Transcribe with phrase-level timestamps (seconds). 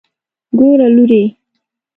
[0.57, 1.23] ګوره لورې.